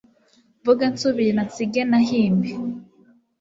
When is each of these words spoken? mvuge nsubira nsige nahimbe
mvuge 0.61 0.85
nsubira 0.93 1.41
nsige 1.47 1.81
nahimbe 1.89 2.49